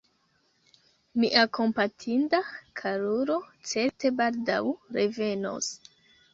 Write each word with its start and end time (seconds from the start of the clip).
Mia 1.23 1.43
kompatinda 1.57 2.41
karulo 2.81 3.39
certe 3.75 4.15
baldaŭ 4.23 4.61
revenos. 4.99 5.73